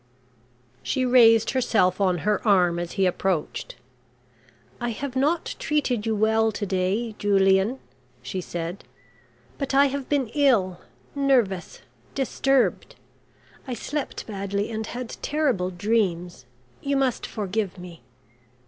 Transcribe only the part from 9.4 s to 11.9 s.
"But I have been ill nervous